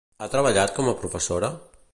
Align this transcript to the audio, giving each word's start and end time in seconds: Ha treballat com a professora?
Ha 0.25 0.29
treballat 0.35 0.73
com 0.79 0.89
a 0.93 0.97
professora? 1.05 1.55